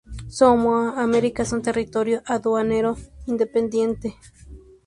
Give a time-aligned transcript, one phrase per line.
[0.29, 4.15] Samoa Americana es un territorio aduanero independiente.